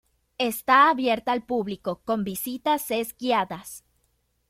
Está 0.39 0.89
abierta 0.89 1.31
al 1.31 1.45
público 1.45 2.01
con 2.05 2.23
visitas 2.23 2.89
es 2.89 3.15
guiadas. 3.15 3.83